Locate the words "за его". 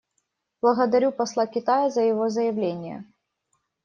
1.91-2.27